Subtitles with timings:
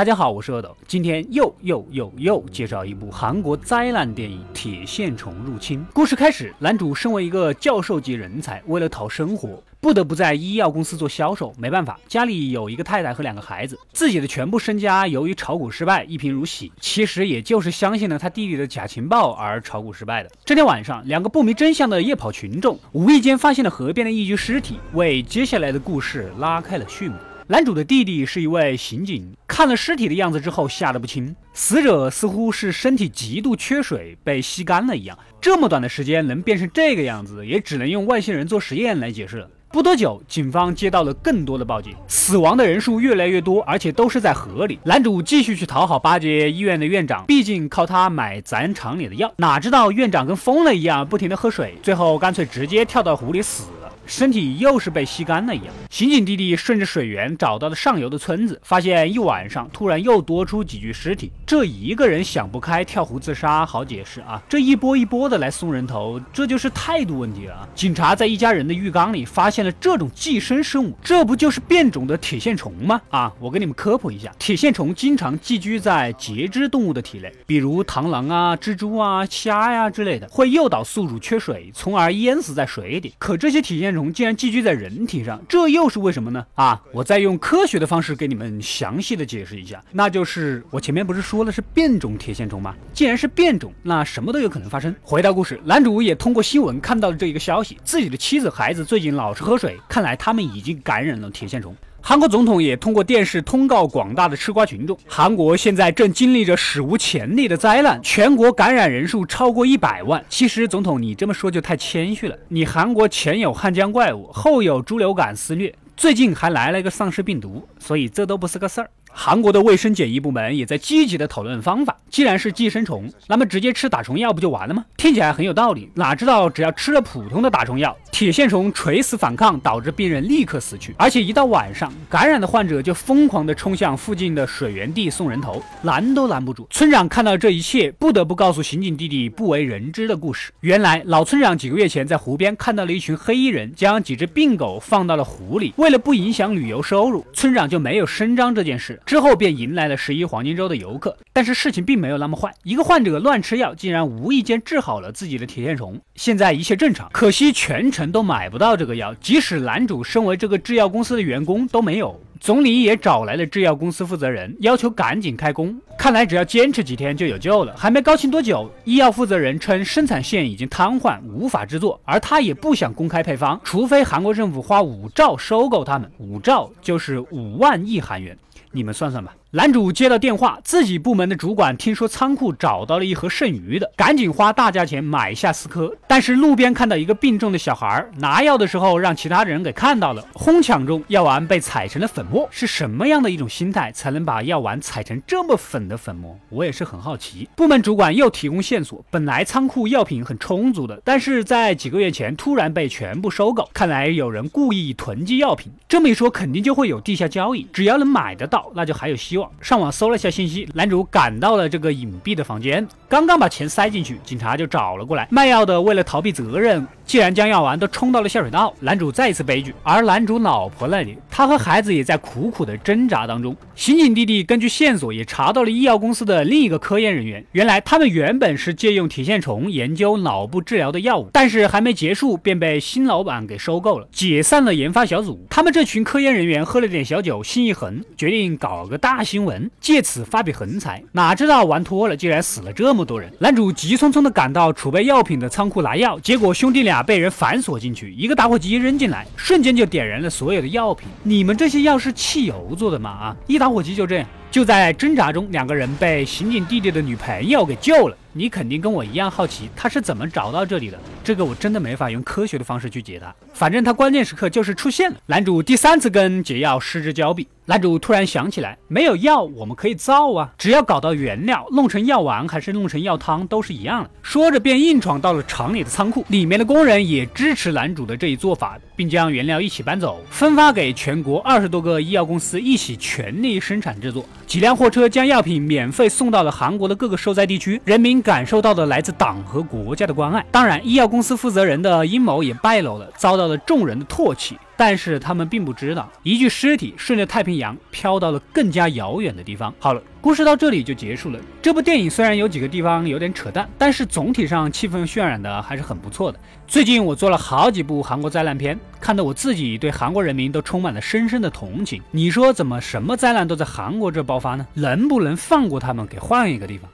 [0.00, 5.80] 大家好，我是阿斗，今天又又又又介绍一部韩国灾难电影《铁线虫入侵》。
[5.92, 11.52] 故事开始，男主身为一个教授级人才，为了讨生活，不得不在医药公司做销售。
[11.58, 16.72] 没办法，家里有一个太太和两个孩子，自己的全部身家由于炒股失败一贫如洗。
[16.80, 20.30] 其实也就是相信了他弟弟的假情报而炒股失败的。
[20.46, 27.16] 这天晚上，两个不明真相的夜跑群众无意间发现了河边的一具尸体，为接下来的故事拉开了序幕。
[27.50, 31.34] 男主的弟弟是一位刑警，看了尸体的样子之后吓得不轻。
[31.52, 35.18] 死者似乎是身体极度缺水，被吸干了一样。
[35.40, 39.50] 这么短的时间能变成这个样子，也只能用外星人做实验来解释了。
[39.72, 44.78] 不多久，警方接到了更多的报警，死亡的人数越来越多，而且都是在河里。
[44.84, 49.28] 男主继续去讨好巴结医院的院长，毕竟靠他买咱厂里的药。
[49.38, 53.64] 哪知道院长跟疯了一样，不停的喝水，最后干脆直接跳到湖里死。
[54.06, 55.68] 身体又是被吸干了一样。
[55.88, 61.30] 刑警弟弟顺着水源找到了上游的村子，发现一晚上突然又多出几具尸体。
[61.46, 67.54] 这一个人想不开跳湖自杀好解释啊，这一波一波的来送人头，这就是态度问题了。
[67.54, 73.00] 啊警察在一家人的浴缸里发现了这种寄生生物，这不就是变种的铁线虫吗？
[73.10, 83.14] 啊，我给你们科普一下，铁线虫经常寄居在节肢动物的体内，比如螳螂啊、蜘蛛啊、虾呀之类的，会诱导宿主缺水，从而淹死在水里。
[83.18, 83.99] 可这些铁线虫。
[84.12, 86.46] 竟然寄居在人体上，这又是为什么呢？
[86.54, 92.74] 啊，我再用科学的方式给你们详细的解释一下，那就是我前面不是说了是变种铁线虫吗？
[92.92, 94.94] 既然是变种，那什么都有可能发生。
[95.02, 101.74] 回到故事，男主也通过新闻看到了这一个消息，自己的妻子孩子最近老是喝水，看来他们已经感染了铁线虫。
[102.02, 110.24] 韩国总统也通过电视通告广大的吃瓜群众：韩国现在正经历着史无前例的灾难，全国感染人数超过一百万。
[110.28, 112.36] 其实，总统你这么说就太谦虚了。
[112.48, 118.90] 你韩国前有汉江怪物，后有猪流感肆虐，最近还来了一个丧尸病毒，所以这都不是个事儿。
[119.12, 121.96] 韩国的卫生检疫部门也在积极的讨论方法。
[122.08, 124.84] 既然是寄生虫，那么直接吃打虫药不就完了吗？
[124.96, 125.90] 听起来很有道理。
[125.94, 130.94] 哪知道只要吃了普通的打虫药，铁线虫垂死反抗，导致病人立刻死去。
[130.98, 136.66] 而且一到晚上，感染的患者就疯狂的冲向附近的水源地送人头，拦都拦不住。
[136.70, 140.50] 村长看到这一切，不得不告诉刑警弟弟不为人知的故事。
[140.60, 148.99] 原来老村长几个月前在湖边看到了一群黑衣人将几只病狗放到了湖里，为了不影响旅游收入，村长就没有声张这件事。
[149.06, 152.52] 之后便迎来了十一黄金周的游客，但是事情并没有那么坏。
[152.62, 157.08] 一个患者乱吃药，竟然无意间治好了自己的铁线虫，现在一切正常。
[157.12, 162.20] 可惜全程都买不到这个药，即使男主身为这个制药公司的员工都没有。
[162.38, 165.78] 总理也找来了制药公司负责人，要求赶紧开工。
[165.98, 167.74] 看来只要坚持几天就有救了。
[167.76, 178.34] 还没高兴多久，医药负责人称生产线已经瘫痪，无法制作，而他也不想公开配方，除非韩国政府花五兆收购他们，五兆就是五万亿韩元。
[178.72, 179.34] 你们算算吧。
[179.52, 185.92] 男主接到电话，自己部门的主管听说仓库找到了一盒剩余的，赶紧花大价钱买下四颗。
[186.06, 192.46] 但是路边看到一个病重的小孩拿药的时候，让其他人给看到了，哄抢中药丸被踩成了粉末。
[192.52, 196.38] 是什么样的一种心态才能把药丸踩成这么粉的粉末？
[196.50, 197.48] 我也是很好奇。
[197.56, 205.72] 部门主管又提供线索，本来仓库药品很充足的，但是在几个月前突然被全部收购，看来有人故意囤积药品。
[205.88, 209.39] 这么一说，肯定就会有地下交易，只要能买得到，那就还有希望。
[209.60, 215.28] 上网搜了一下信息，男主赶到了这个隐蔽的房间，刚刚把钱塞进去，警察就找了过来。
[215.30, 216.86] 卖药的为了逃避责任。
[217.04, 219.74] 既然将药丸都冲到了下水道，男主再一次悲剧。
[219.82, 223.56] 而男主老婆那里，他和孩子也在苦苦的挣扎当中。
[223.74, 227.44] 刑警弟弟根据线索也查到了医药公司的另一个科研人员。
[227.50, 235.44] 原来他们原本是借用铁线虫研究脑部治疗的药物，但是还没结束便被新老板给收购了，解散了研发小组。
[235.50, 241.00] 他们这群科研人员喝了点小酒，心一横，决定搞个大新闻，借此发笔横财。
[241.12, 243.32] 哪知道玩脱了，竟然死了这么多人。
[243.38, 247.00] 男主急匆匆的赶到储备药品的仓库拿药，结果兄弟俩。
[247.00, 251.08] 被人反锁进去，一个打火机扔进来，瞬间就点燃了所有的药品。
[251.22, 253.10] 你们这些药是汽油做的吗？
[253.10, 254.26] 啊，一打火机就这样。
[254.50, 258.16] 就在挣扎中，两个人被刑警弟弟的女朋友给救了。
[258.32, 260.98] 你肯定跟我一样好奇，他是怎么找到这里的？
[261.22, 263.32] 这个我真的没法用科学的方式去解答。
[263.52, 265.16] 反正他关键时刻就是出现了。
[265.26, 274.10] 男主第三次跟解药失之交臂，男主突然想起来，没有药我们可以造啊，只要搞到原料，弄成药丸还是弄成药汤都是一样的。
[274.22, 284.24] 说着便硬闯到了厂里的仓库，里面的工人也支持男主的这一做法，并将原料一起搬走，分发给全国二十多个医药公司一起全力生产制作。
[284.48, 290.44] 几辆货车将药品免费送到了韩国的各个受灾地区，人民感受到了来自党和国家的关爱。
[290.50, 294.58] 当然，医药公司负责人的阴谋也败露了，遭到了众人的唾弃。
[294.80, 299.74] 但是他们并不知道，一具尸体顺着太平洋飘到了更加遥远的地方。
[299.78, 301.38] 好了，故事到这里就结束了。
[301.60, 306.40] 这部电影虽然有几个地方有点扯淡，但是总体上气氛渲染的还是很不错的。
[306.66, 312.02] 最近我做了好几部韩国灾难片，看得我自己对韩国人民都充满了深深的同情。
[312.10, 314.66] 你说怎么什么灾难都在韩国这爆发呢？
[314.72, 316.90] 能不能放过他们，给换一个地方？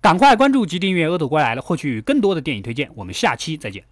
[0.00, 2.88] 赶快关注及订阅《恶斗归来了》，获取更多的电影推荐。
[2.94, 3.84] 我们下期再见。